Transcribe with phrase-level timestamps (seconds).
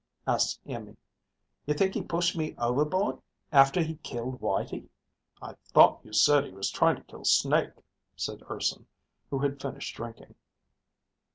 [0.25, 0.97] asked Iimmi.
[1.67, 4.89] "You think he pushed me overboard after he killed Whitey?"
[5.39, 7.73] "I thought you said he was trying to kill Snake,"
[8.15, 8.87] said Urson,
[9.29, 10.33] who had finished drinking.